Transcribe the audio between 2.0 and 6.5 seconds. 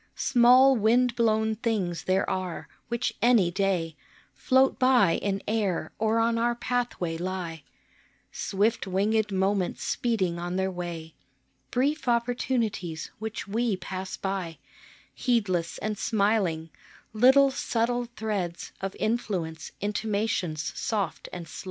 there are, which any day Float by in air or on